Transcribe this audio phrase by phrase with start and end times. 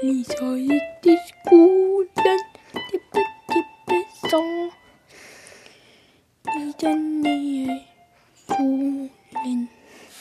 [0.00, 2.38] Lisa gikk til skolen,
[2.72, 3.96] tippe, tippe,
[4.30, 4.38] sa.
[6.54, 7.74] I den nye
[8.46, 9.66] solen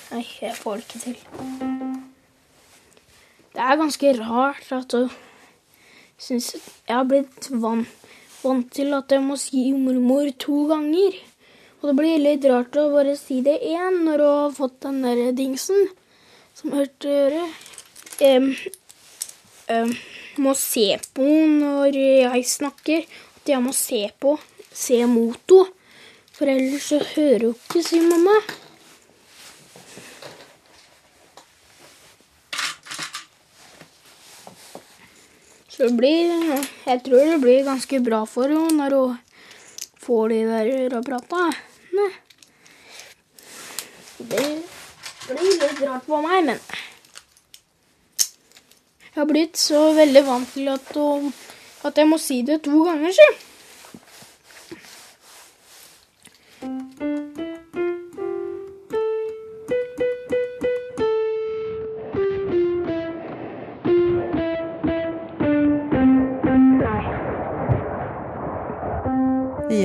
[0.09, 1.21] Nei, jeg får det ikke til.
[3.53, 5.07] Det er ganske rart at du
[6.19, 7.87] syns Jeg har blitt vant,
[8.43, 11.15] vant til at jeg må si mormor to ganger.
[11.79, 14.99] Og det blir litt rart å bare si det én når du har fått den
[15.07, 15.87] der dingsen
[16.51, 17.47] som hørte gjøre.
[18.19, 18.51] Um,
[19.69, 19.91] um,
[20.43, 23.05] må se på når jeg snakker.
[23.39, 24.37] At jeg må se på.
[24.69, 25.75] Se mot henne.
[26.39, 28.37] For ellers så hører hun ikke, sier mamma.
[35.67, 36.31] Så det blir
[36.87, 39.19] Jeg tror det blir ganske bra for henne når hun
[39.99, 42.07] får de der ørepratene.
[44.19, 44.47] Det
[45.35, 46.63] blir litt rart på meg, men
[49.09, 50.97] Jeg har blitt så veldig vant til at,
[51.89, 53.29] at jeg må si det to ganger, si.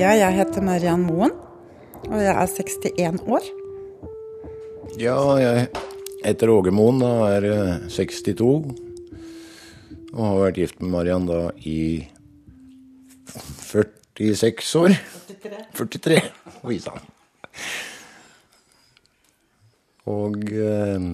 [0.05, 1.33] Ja, jeg heter Mariann Moen,
[2.11, 3.53] og jeg er 61 år.
[5.01, 5.69] Ja, jeg
[6.27, 8.84] heter Åge Moen, og er eh, 62.
[10.15, 12.07] Og har vært gift med Mariann da i
[13.35, 14.95] 46 år.
[15.75, 16.21] 43.
[16.71, 17.03] Oi sann.
[20.11, 21.09] Og eh,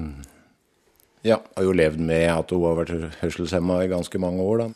[1.24, 4.70] ja, har jo levd med at hun har vært hørselshemma i ganske mange år, da.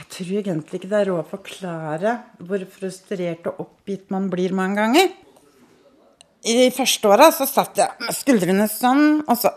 [0.00, 2.12] Jeg tror egentlig ikke det er råd å forklare
[2.48, 5.10] hvor frustrert og oppgitt man blir mange ganger.
[6.48, 9.52] I de første åra så satt jeg med skuldrene sånn, og så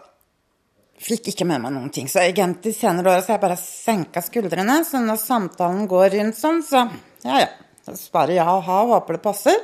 [1.04, 2.08] fikk ikke med meg noen ting.
[2.12, 6.64] Så egentlig senere åra har jeg bare senka skuldrene, så når samtalen går rundt sånn,
[6.66, 6.88] så
[7.26, 7.52] ja ja.
[7.84, 9.58] Så sparer ja og ha håper det passer.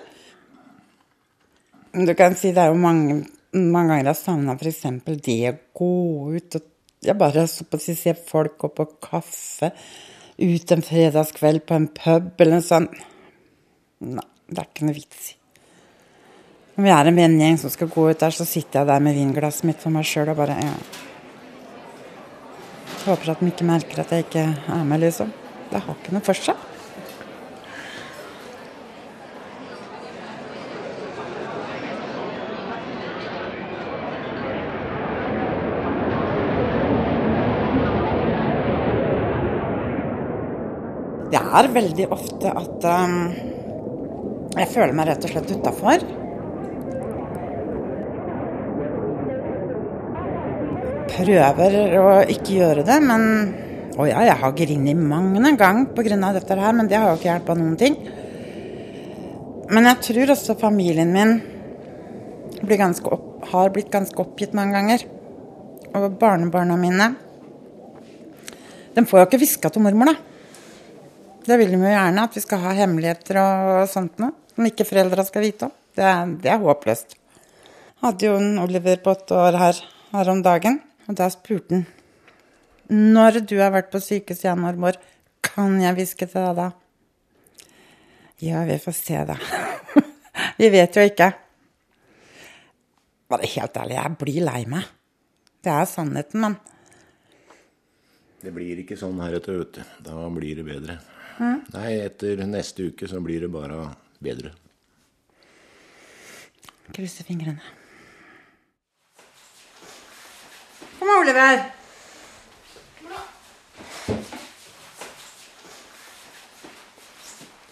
[1.96, 3.22] Du kan si det er jo mange,
[3.56, 4.84] mange ganger jeg har savna f.eks.
[5.24, 5.94] det å gå
[6.36, 6.68] ut og
[7.00, 9.70] Jeg bare så på å si, se folk gå på kaffe
[10.36, 12.98] ut en fredagskveld på en pub eller noe sånt.
[14.04, 15.38] Nei, det er ikke noe vits i.
[16.76, 19.16] Når vi er en vennegjeng som skal gå ut der, så sitter jeg der med
[19.16, 20.76] vinglasset mitt for meg sjøl og bare ja.
[23.10, 25.32] Håper at de ikke merker at jeg ikke er med, liksom.
[25.72, 26.60] Det har ikke noe for seg.
[41.30, 43.20] Det er veldig ofte at um,
[44.54, 46.19] jeg føler meg rett og slett utafor.
[51.20, 53.24] Prøver å ikke gjøre det, men
[54.00, 56.32] Å ja, jeg har grinet mange en gang pga.
[56.32, 57.98] dette her, men det har jo ikke hjulpet noen ting.
[59.70, 61.42] Men jeg tror også familien min
[62.64, 65.04] opp, har blitt ganske oppgitt mange ganger.
[65.94, 67.16] Og barnebarna mine
[68.96, 70.16] De får jo ikke hviska til mormor, da.
[71.46, 74.32] Det vil de jo gjerne, at vi skal ha hemmeligheter og sånt noe.
[74.56, 75.72] Som ikke foreldra skal vite om.
[75.96, 77.16] Det det er håpløst.
[78.00, 79.82] Hadde jo en Oliver på åtte år her,
[80.14, 81.88] her om dagen, og da spurte han
[82.90, 84.98] Når du har vært på sykehus igjen, mormor,
[85.46, 86.70] kan jeg hviske til deg da?
[88.40, 89.36] Ja, vi får se, da.
[90.62, 91.28] vi vet jo ikke.
[93.30, 94.88] Bare helt ærlig, jeg blir lei meg.
[95.60, 96.58] Det er sannheten, men
[98.40, 99.96] Det blir ikke sånn heretter, vet du.
[100.08, 100.96] Da blir det bedre.
[101.40, 103.84] Nei, etter neste uke så blir det bare
[104.24, 104.54] bedre.
[106.96, 107.62] krysser fingrene.
[111.10, 111.58] Kom, Oliver.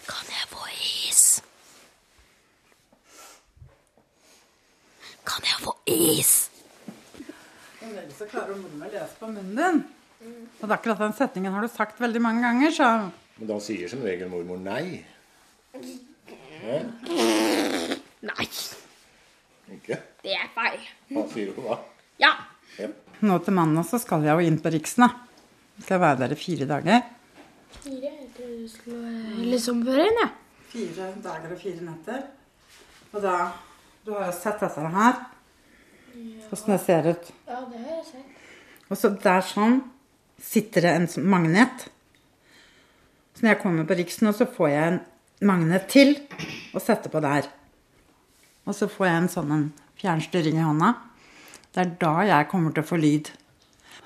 [0.08, 0.64] Kan jeg få
[1.08, 1.22] is?
[5.28, 6.32] Kan jeg få is?
[8.18, 9.80] Så klarer mormor å lese på munnen din.
[10.58, 12.88] Og det er akkurat den setningen har du sagt veldig mange ganger, så
[13.38, 15.04] Men da sier som regel mormor nei.
[18.18, 18.46] Nei,
[19.76, 20.00] Ikke?
[20.24, 20.80] det er feil.
[21.14, 21.76] Hva sier hun da?
[22.18, 22.32] Ja.
[22.78, 22.88] Ja.
[23.26, 25.08] Nå til mandag så skal jeg jo inn på Riksen, da.
[25.82, 27.02] Skal være der i fire dager.
[27.82, 28.12] Fire?
[28.12, 30.30] Jeg trodde du skulle liksom før inn, jeg.
[30.72, 32.22] Fire dager og fire netter.
[33.12, 33.38] Og da
[34.06, 35.16] Du har jo sett dette her.
[36.54, 37.26] Åssen det ser ut.
[37.44, 38.46] Ja, det har jeg sett.
[38.88, 39.82] Og så der sånn
[40.40, 41.88] sitter det en sånn magnet.
[43.36, 45.00] Så når jeg kommer på Riksen, så får jeg en
[45.50, 46.14] magnet til
[46.72, 47.50] å sette på der.
[48.64, 49.68] Og så får jeg en sånn
[50.00, 50.94] fjernstyring i hånda.
[51.78, 53.28] Det er da jeg kommer til å få lyd.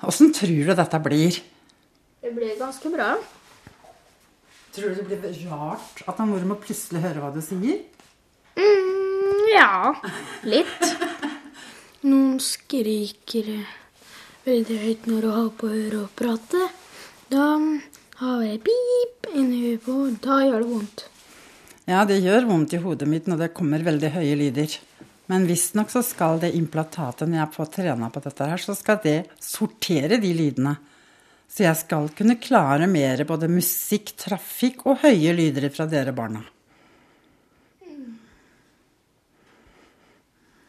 [0.05, 1.39] Åssen tror du dette blir?
[2.21, 3.15] Det blir ganske bra.
[4.75, 7.79] Tror du det blir rart at mor må plutselig høre hva du sier?
[8.53, 9.89] Mm, ja,
[10.45, 10.85] litt.
[12.05, 13.49] Noen skriker
[14.45, 15.73] veldig høyt når du har på
[16.21, 16.69] prater.
[17.33, 17.49] Da
[18.21, 21.07] har jeg pip inni huet på, da gjør det vondt.
[21.89, 24.77] Ja, det gjør vondt i hodet mitt når det kommer veldig høye lyder.
[25.31, 28.99] Men visstnok så skal det implantatet, når jeg får trena på dette her, så skal
[29.03, 30.75] det sortere de lydene.
[31.47, 36.41] Så jeg skal kunne klare mer både musikk, trafikk og høye lyder fra dere barna.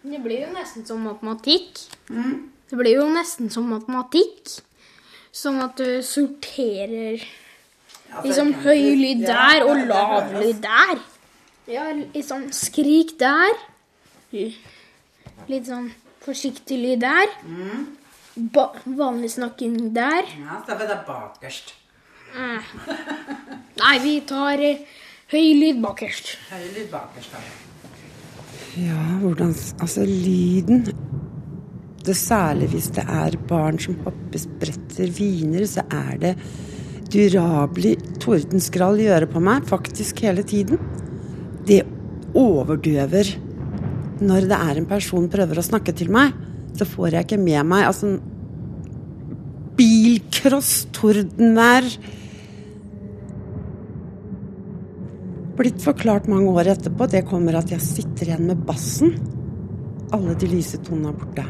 [0.05, 1.81] Det blir jo nesten som matematikk.
[2.69, 4.53] Det blir jo nesten som matematikk.
[5.35, 7.25] Sånn at du sorterer
[8.23, 11.01] liksom høy lyd der og lav lyd der.
[11.73, 13.57] Ja, liksom skrik der.
[15.51, 15.91] Litt sånn
[16.25, 17.33] forsiktig lyd der.
[18.55, 20.27] Ba vanlig snakking der.
[20.43, 21.75] Ja, så er det bakerst.
[22.35, 24.83] Nei, vi tar eh,
[25.31, 26.35] høy lyd bakerst.
[26.51, 27.43] Høy lyd bakerst, da.
[28.75, 30.89] Ja, hvordan Altså, lyden
[32.05, 36.33] det Særlig hvis det er barn som hopper, spretter, hviner, så er det
[37.15, 40.81] durabelig tordenskrall i øret på meg, faktisk hele tiden.
[41.65, 41.81] Det
[42.37, 43.31] overdøver.
[44.25, 46.33] Når det er en person prøver å snakke til meg,
[46.75, 48.17] så får jeg ikke med meg altså
[49.75, 51.87] Bilcross, tordenvær
[55.55, 57.07] Blitt forklart mange år etterpå.
[57.07, 59.13] Det kommer at jeg sitter igjen med bassen.
[60.11, 61.45] Alle de lyse tonene er borte.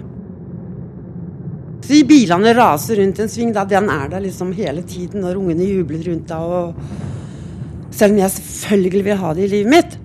[1.85, 5.41] Så de bilene raser rundt en sving, da den er der liksom hele tiden når
[5.41, 6.37] ungene jubler rundt.
[6.37, 9.99] Og selv om jeg selvfølgelig vil ha det i livet mitt,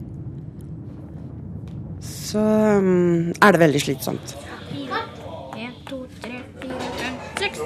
[2.29, 4.35] så um, er det veldig slitsomt.
[5.57, 7.59] En, to, tre, fire, fem, seks.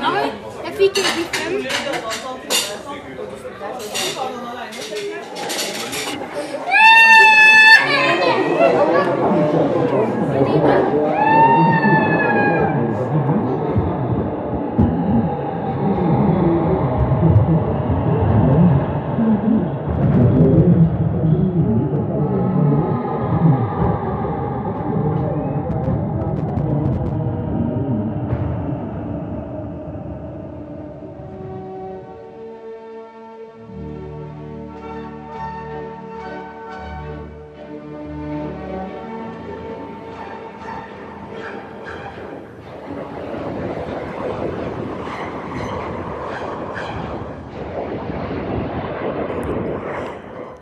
[0.00, 0.24] Nei,
[0.64, 1.02] jeg fikk ikke
[1.36, 1.54] fem.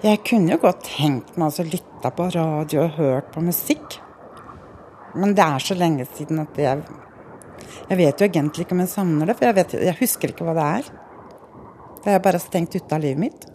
[0.07, 3.97] Jeg kunne jo godt tenkt meg å lytte på radio og hørt på musikk.
[5.19, 6.85] Men det er så lenge siden at jeg
[7.89, 10.45] Jeg vet jo egentlig ikke om jeg savner det, for jeg, vet, jeg husker ikke
[10.47, 10.89] hva det er.
[12.05, 13.47] Det er bare stengt ute av livet mitt.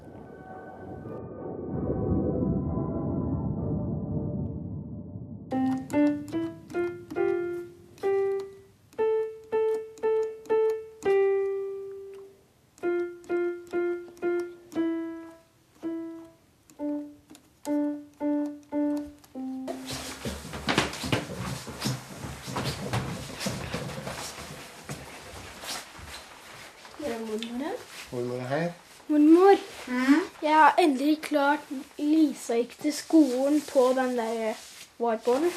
[31.31, 34.57] Klart Lisa gikk til skolen på den der
[35.01, 35.51] whiteboarden.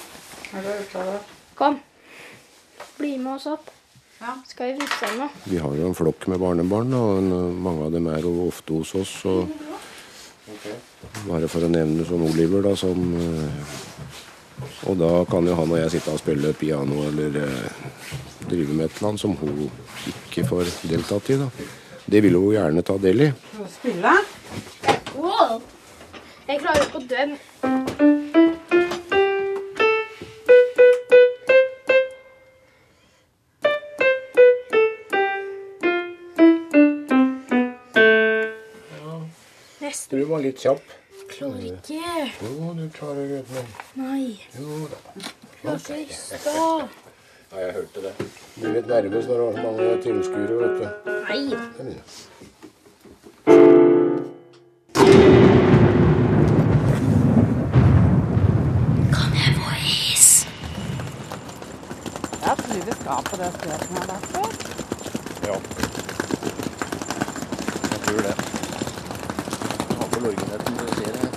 [1.58, 1.80] Kom,
[2.98, 3.70] bli med oss opp.
[4.20, 4.36] Ja.
[4.48, 5.28] Skal vi fikse noe?
[5.50, 8.78] Vi har jo en flokk med barnebarn, og en, mange av dem er jo ofte
[8.78, 9.14] hos oss.
[10.54, 10.76] Okay.
[11.24, 13.78] bare for å nevne sånn Oliver, da, som eh,
[14.86, 17.80] Og da kan jo han og jeg sitte og spille piano eller eh,
[18.44, 19.64] drive med et eller annet som hun
[20.12, 21.40] ikke får deltatt i.
[21.40, 21.48] da.
[22.04, 23.30] Det vil hun gjerne ta del i.
[23.72, 24.14] Spille?
[26.48, 27.36] Jeg klarer på den.
[39.80, 40.82] Nesten Du var litt kjapp.
[41.34, 42.00] klarer ikke.
[42.44, 43.62] Jo, du klarer det.
[43.98, 44.98] Nei, Jo da.
[45.60, 46.88] klarte i stad.
[47.50, 48.12] Ja, jeg hørte det.
[48.18, 50.86] Du blir litt nervøs når du har så mange tilskuere, vet du.
[51.28, 51.96] Nei.
[63.14, 64.48] Tror på det stedet som jeg har vært før.
[65.44, 65.56] Ja.
[67.90, 68.32] Jeg tror det.
[69.84, 71.28] Jeg har på lorgenheten jeg ser det.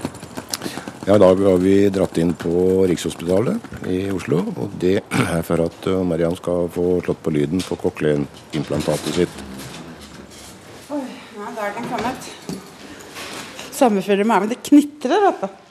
[1.08, 2.56] Ja, I dag har vi dratt inn på
[2.90, 4.42] Rikshospitalet i Oslo.
[4.56, 9.46] Og det er for at uh, Mariam skal få slått på lyden på cochlea-implantatet sitt.
[10.90, 11.06] Oi,
[11.38, 12.34] da er den kommet.
[13.78, 15.67] Sommerfugler i men Det knitrer, vet du.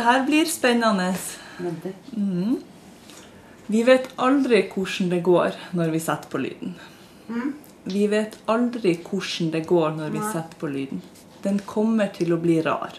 [0.00, 1.14] Det her blir spennende.
[2.16, 2.60] Mm.
[3.66, 6.70] Vi vet aldri hvordan det går når vi setter på lyden.
[7.84, 11.02] Vi vet aldri hvordan det går når vi setter på lyden.
[11.44, 12.96] Den kommer til å bli rar.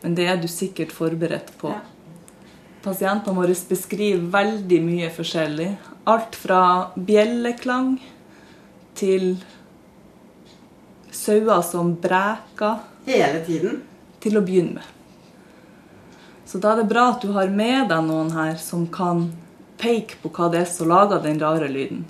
[0.00, 1.70] Men det er du sikkert forberedt på.
[1.70, 1.78] Ja.
[2.82, 5.68] Pasientene våre beskriver veldig mye forskjellig.
[6.10, 6.64] Alt fra
[6.98, 7.94] bjelleklang
[8.98, 9.36] til
[11.14, 13.80] sauer som breker, Hele tiden.
[14.18, 14.92] til å begynne med.
[16.46, 19.32] Så da er det bra at du har med deg noen her som kan
[19.80, 22.04] peke på hva det er som lager den rare lyden.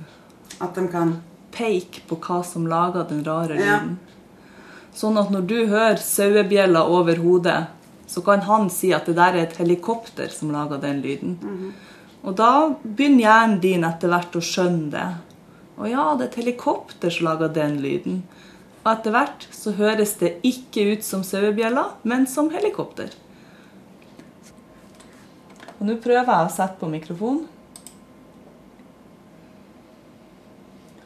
[0.61, 1.17] At de kan
[1.57, 3.79] Peke på hva som lager den rare Ja.
[3.81, 3.99] lyden.
[4.95, 7.69] Sånn at når du hører sauebjella over hodet,
[8.07, 11.73] så kan han si at det der er et helikopter som lager den lyden.
[12.25, 15.15] Og da begynner hjernen din etter hvert å skjønne det.
[15.79, 18.23] Å ja, det er et helikopter som lager den lyden.
[18.85, 23.11] Og etter hvert så høres det ikke ut som sauebjella, men som helikopter.
[25.77, 27.45] Og nå prøver jeg å sette på mikrofonen.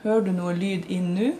[0.02, 1.30] Hører du noe lyd inn nå?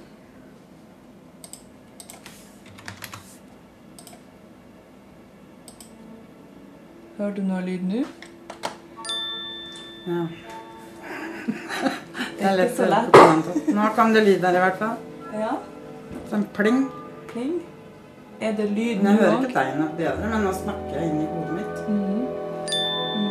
[7.18, 8.02] Hører du noe lyd nå?
[10.08, 10.22] Ja.
[12.40, 13.66] Det er lett å høre på kontoen.
[13.76, 14.96] Nå kom det lyd der i hvert fall.
[15.36, 15.52] Ja,
[16.30, 16.78] Sånn pling.
[17.30, 17.58] pling.
[18.40, 21.18] Er det lyd nå jeg hører ikke deg noe bedre, men nå snakker jeg inn
[21.20, 21.49] i hodet.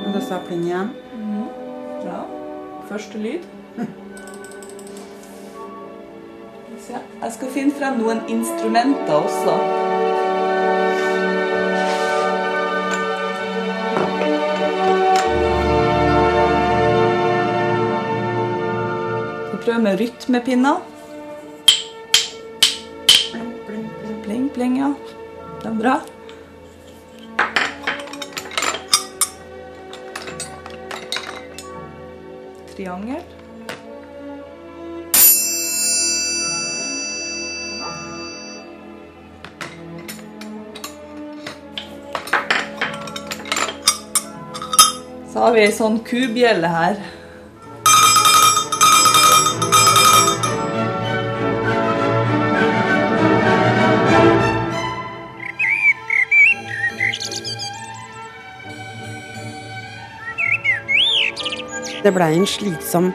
[0.09, 0.87] Men det sa pling igjen.
[2.01, 2.23] Ja.
[2.89, 3.43] Første lyd.
[6.89, 9.53] Jeg skal finne frem noen instrumenter også.
[19.53, 20.85] Vi prøver med rytmepinner.
[23.29, 24.23] Pling, pling, pling.
[24.25, 24.95] Pling, pling, ja.
[25.61, 26.01] Det er bra.
[32.79, 33.23] Triangel.
[45.27, 47.03] Så har vi ei sånn kubjelle her.
[61.99, 63.09] Det blei en slitsom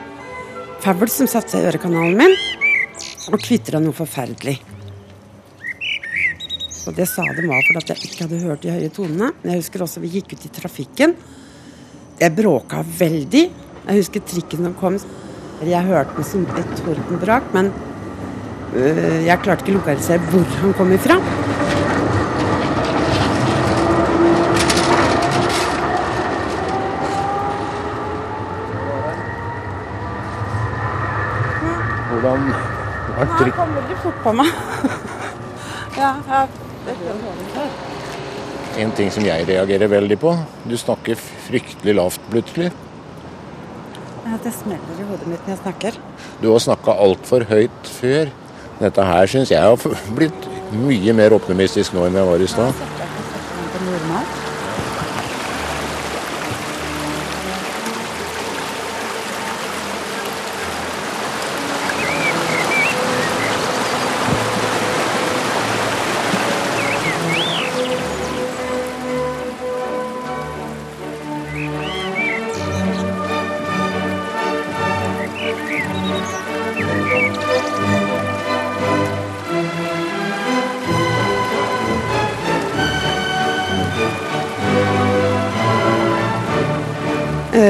[0.84, 2.34] fabel som satte seg i ørekanalen min,
[3.32, 4.58] og kvitra noe forferdelig.
[6.84, 9.30] Og det sa de var fordi jeg ikke hadde hørt de høye tonene.
[9.40, 11.14] Jeg husker også vi gikk ut i trafikken.
[12.20, 13.44] Jeg bråka veldig.
[13.86, 15.00] Jeg husker trikken som kom.
[15.64, 17.72] Jeg hørte den som et tordenbrak, men
[18.76, 21.16] øh, jeg klarte ikke å lokalisere hvor han kom ifra.
[32.34, 33.56] Hvordan er kommer trykk?
[33.58, 34.48] kom veldig fort på meg.
[36.02, 36.46] ja, ja.
[38.84, 40.32] En ting som jeg reagerer veldig på.
[40.68, 42.72] Du snakker fryktelig lavt plutselig.
[44.24, 46.00] Ja, Det smeller i hodet mitt når jeg snakker.
[46.42, 48.32] Du har snakka altfor høyt før.
[48.80, 49.78] Dette her syns jeg har
[50.16, 52.82] blitt mye mer optimistisk nå enn jeg var i stad.
[53.74, 54.53] På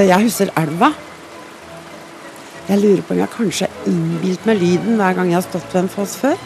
[0.04, 0.90] Jeg husker elva.
[2.68, 5.72] Jeg lurer på om jeg kanskje har innbilt meg lyden hver gang jeg har stått
[5.72, 6.36] ved en foss før.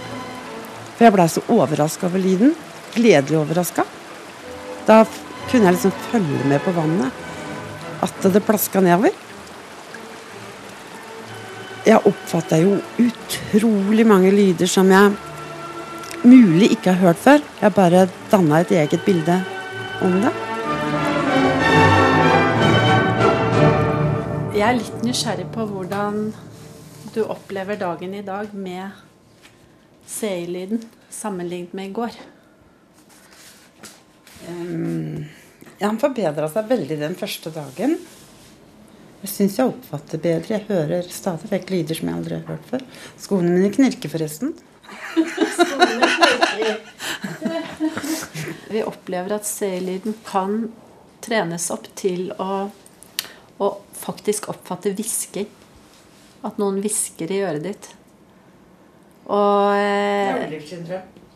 [0.96, 2.54] For jeg blei så overraska over lyden.
[2.94, 3.84] Gledelig overraska.
[4.86, 5.04] Da
[5.50, 7.24] kunne jeg liksom følge med på vannet.
[8.02, 9.14] At det plaska nedover.
[11.86, 15.14] Jeg oppfatta jo utrolig mange lyder som jeg
[16.26, 17.46] mulig ikke har hørt før.
[17.62, 19.40] Jeg bare danna et eget bilde
[20.02, 20.47] om det.
[24.58, 26.32] Jeg er litt nysgjerrig på hvordan
[27.14, 28.90] du opplever dagen i dag med
[30.10, 30.82] CI-lyden
[31.14, 32.10] sammenlignet med i går.
[34.48, 35.28] Um,
[35.78, 37.94] han forbedra seg veldig den første dagen.
[39.22, 40.56] Jeg syns jeg oppfatter bedre.
[40.56, 42.82] Jeg hører stadig vekk lyder som jeg aldri har hørt før.
[43.28, 44.58] Skoene mine knirker forresten.
[48.74, 50.74] Vi opplever at CI-lyden kan
[51.22, 52.74] trenes opp til å,
[53.58, 55.48] å faktisk oppfatte hvisking.
[56.46, 57.88] At noen hvisker i øret ditt.
[59.28, 60.48] Og eh,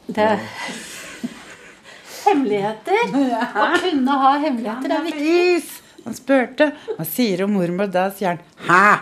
[0.06, 0.42] det er
[2.22, 3.10] Hemmeligheter!
[3.10, 5.32] Å kunne ha hemmeligheter er viktig.
[5.56, 5.72] Is!
[6.04, 6.70] Han spurte.
[6.96, 7.90] Hva sier om mormor?
[7.90, 9.00] Da sier han 'hæ'?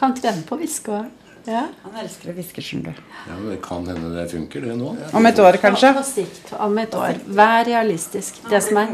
[0.00, 1.08] Kan trene på å hviske òg.
[1.48, 1.62] Ja.
[1.82, 3.02] Han elsker å hviske, skjønner du.
[3.26, 4.90] Ja, men Det kan hende det funker, det nå.
[5.16, 5.92] Om et år, kanskje.
[5.96, 6.52] På sikt.
[6.58, 7.20] Om et år.
[7.40, 8.42] Vær realistisk.
[8.50, 8.88] Det som er.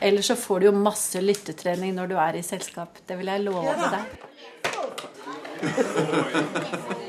[0.00, 2.98] Ellers så får du jo masse lyttetrening når du er i selskap.
[3.06, 4.26] Det vil jeg love deg.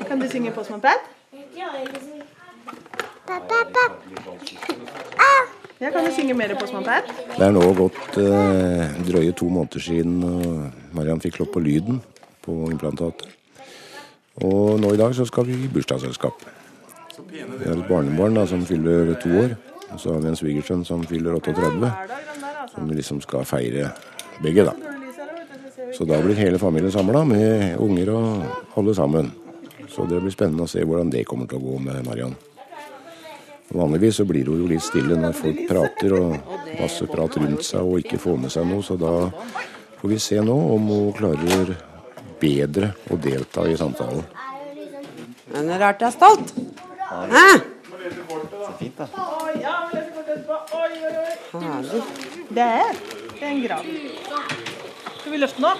[0.08, 1.00] Kan du synge Postman Pat?
[5.80, 7.10] Ja, kan du synge mer Postman Pat?
[7.36, 10.64] Det er nå gått eh, drøye to måneder siden eh,
[10.96, 12.02] Mariann fikk slått på lyden
[12.44, 13.39] på implantatet.
[14.38, 16.44] Og nå i dag så skal vi i bursdagsselskap.
[17.30, 19.56] Vi har et barnebarn da, som fyller to år.
[19.90, 21.90] Og så har vi en svigersønn som fyller 38.
[22.74, 23.90] Som liksom skal feire
[24.42, 24.74] begge, da.
[25.96, 29.32] Så da blir hele familien samla, med unger og alle sammen.
[29.90, 32.36] Så det blir spennende å se hvordan det kommer til å gå med Mariann.
[33.74, 36.32] Vanligvis så blir hun jo litt stille når folk prater og
[36.78, 39.12] masse prat rundt seg og ikke får med seg noe, så da
[40.00, 41.76] får vi se nå om hun klarer
[42.40, 44.24] bedre å delta i samtalen.
[45.50, 46.54] Men det er rart jeg er stolt.
[47.10, 47.46] Hæ?
[51.50, 52.02] Så Herlig.
[52.50, 53.00] Det er,
[53.34, 53.88] det er en grav.
[55.20, 55.72] Skal vi løfte nå?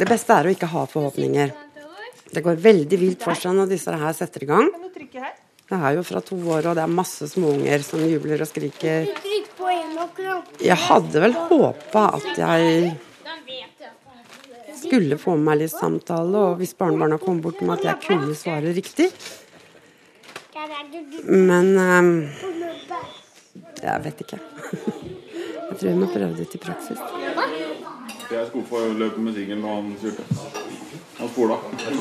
[0.00, 1.52] Det beste er å ikke ha forhåpninger.
[2.30, 4.70] Det går veldig vilt for seg når disse her setter i gang.
[5.70, 9.10] Det er jo fra to år, og det er masse småunger som jubler og skriker.
[10.60, 12.94] Jeg hadde vel håpa at jeg
[14.80, 18.34] skulle få med meg litt samtale, og hvis barnebarna kom bort med at jeg kunne
[18.38, 19.10] svare riktig.
[21.28, 22.10] Men um,
[23.82, 24.38] jeg vet ikke.
[25.70, 27.00] Jeg tror jeg må prøve det til praksis.
[28.30, 30.24] Jeg skulle få løpe med singelen og han kjørte.
[31.18, 31.58] Han spola.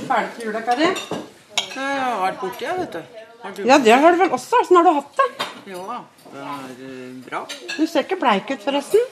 [0.10, 0.92] Ferdig til jula, Kari?
[1.70, 3.29] Jeg har vært borti, jeg, vet du.
[3.66, 4.60] Ja, det har du vel også.
[4.62, 5.28] Åssen har du hatt det?
[5.72, 6.00] Jo da,
[6.34, 7.44] det er eh, bra.
[7.78, 9.02] Du ser ikke bleik ut, forresten.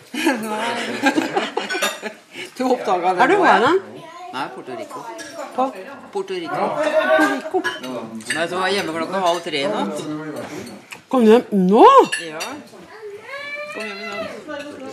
[2.58, 3.22] Du oppdaga det?
[3.22, 3.72] Er du da?
[4.34, 5.00] Nei, Puerto Rico.
[5.56, 5.66] På
[6.13, 6.66] Puerto Rico.
[7.34, 7.62] Rico.
[8.34, 10.02] Nei, så var jeg hjemme klokka halv tre i natt.
[11.08, 11.86] Kom du hjem nå?
[12.26, 12.42] Ja.
[13.76, 14.32] Kom hjem i natt.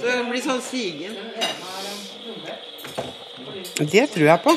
[0.01, 1.18] Så jeg blir sånn sigen.
[3.81, 4.57] Det tror jeg på.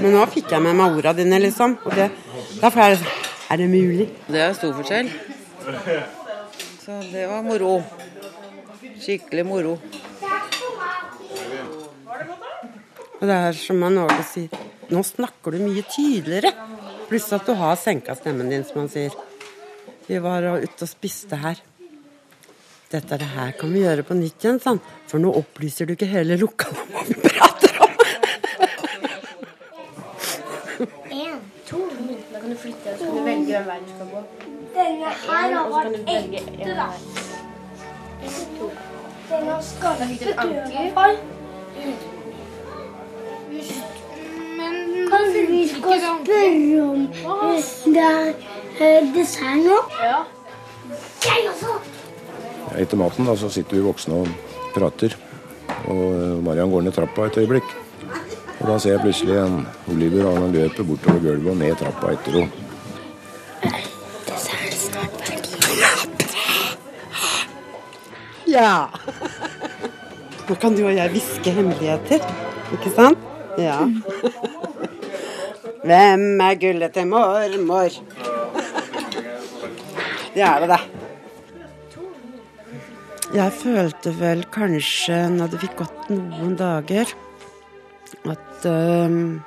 [0.00, 1.78] Men nå fikk jeg med meg orda dine, liksom.
[1.86, 2.10] Og det,
[2.60, 4.08] derfor er det sånn Er det mulig?
[4.26, 5.10] Det er stor forskjell.
[6.82, 7.76] Så det var moro.
[9.02, 9.76] Skikkelig moro.
[13.16, 14.58] Og det er som man Åge sier,
[14.92, 16.52] nå snakker du mye tydeligere.
[17.08, 19.14] Pluss at du har senka stemmen din, som han sier.
[20.06, 21.62] Vi var ute og spiste her.
[22.90, 24.78] Dette det her kan vi gjøre på nytt igjen, han.
[25.10, 27.96] For nå opplyser du ikke hele lokalet om hva vi prater om.
[31.16, 31.82] En, to.
[32.86, 34.20] Og så kan du velge hvem vei du skal gå.
[34.76, 36.88] Denne her har vært ekte, da.
[39.30, 41.16] Den har Da du et anker.
[45.10, 48.32] Kan vi skal spørre om eh, det er
[48.80, 49.78] eh, dessert nå?
[50.02, 50.18] Ja.
[51.24, 51.74] Jeg også!
[52.78, 54.28] Etter maten da, så sitter vi voksne og
[54.74, 55.16] prater.
[55.86, 57.74] Og Marian Mariann går ned trappa et øyeblikk.
[58.60, 62.14] Og da ser jeg plutselig en Oliver og han løper bortover gulvet og ned trappa
[62.14, 62.65] etter henne.
[68.56, 68.88] Ja.
[70.48, 72.22] Nå kan du og jeg hviske hemmeligheter,
[72.72, 73.24] ikke sant?
[73.60, 73.82] Ja.
[75.86, 77.98] Hvem er gullet til mormor?
[80.32, 80.78] Det er det, da.
[83.36, 87.12] Jeg følte vel kanskje, når det fikk gått noen dager,
[88.24, 89.42] at øhm,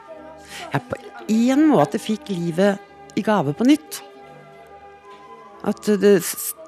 [0.69, 1.01] jeg på
[1.33, 4.03] en måte fikk livet i gave på nytt.
[5.65, 6.19] At det,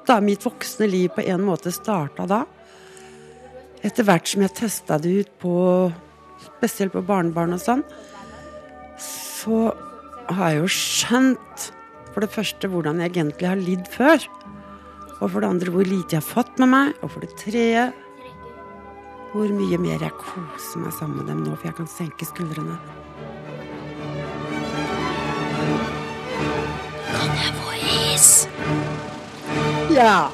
[0.08, 2.42] da mitt voksne liv på en måte starta da.
[3.82, 5.54] Etter hvert som jeg testa det ut på
[6.42, 7.84] Spesielt på barnebarn og sånn.
[8.98, 9.68] Så
[10.26, 11.68] har jeg jo skjønt
[12.12, 14.26] For det første hvordan jeg egentlig har lidd før.
[15.22, 16.96] Og for det andre hvor lite jeg har fått med meg.
[17.00, 17.86] Og for det tredje
[19.32, 22.76] hvor mye mer jeg koser meg sammen med dem nå, for jeg kan senke skuldrene.
[29.92, 30.32] 谢啊